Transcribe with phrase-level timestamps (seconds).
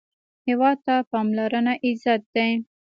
[0.47, 2.49] هېواد ته پاملرنه عزت دی